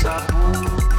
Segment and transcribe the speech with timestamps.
[0.00, 0.89] sabor.